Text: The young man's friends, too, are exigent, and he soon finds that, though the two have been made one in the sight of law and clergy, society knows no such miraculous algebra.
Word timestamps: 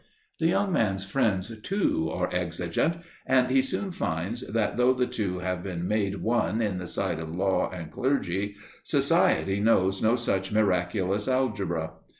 The 0.39 0.47
young 0.47 0.73
man's 0.73 1.05
friends, 1.05 1.55
too, 1.61 2.09
are 2.11 2.27
exigent, 2.33 2.97
and 3.23 3.51
he 3.51 3.61
soon 3.61 3.91
finds 3.91 4.41
that, 4.41 4.75
though 4.75 4.93
the 4.93 5.05
two 5.05 5.37
have 5.41 5.61
been 5.61 5.87
made 5.87 6.23
one 6.23 6.59
in 6.59 6.79
the 6.79 6.87
sight 6.87 7.19
of 7.19 7.35
law 7.35 7.69
and 7.69 7.91
clergy, 7.91 8.55
society 8.81 9.59
knows 9.59 10.01
no 10.01 10.15
such 10.15 10.51
miraculous 10.51 11.27
algebra. 11.27 11.91